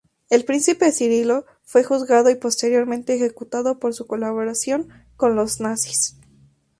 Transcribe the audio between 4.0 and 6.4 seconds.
colaboración con los nazis.